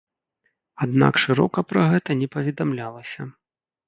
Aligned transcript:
Аднак 0.85 1.19
шырока 1.23 1.63
пра 1.71 1.83
гэта 1.91 2.15
не 2.21 2.27
паведамлялася. 2.37 3.21